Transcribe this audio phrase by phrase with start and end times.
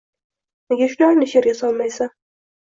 [0.73, 2.13] Nega shularni she’rga solmaysan?